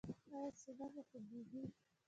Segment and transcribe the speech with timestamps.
[0.35, 1.63] ایا سینه مو خوږیږي؟